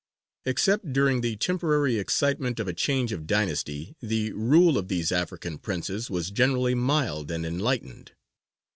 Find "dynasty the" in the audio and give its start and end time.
3.27-4.31